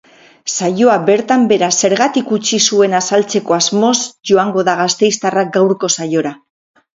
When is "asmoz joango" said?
3.59-4.65